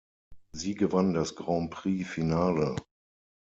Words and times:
Sie 0.51 0.73
gewann 0.73 1.13
das 1.13 1.35
Grand-Prix-Finale. 1.35 2.75